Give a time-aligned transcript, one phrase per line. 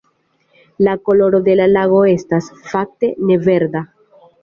[0.87, 3.89] La koloro de la lago estas, fakte, ne verda.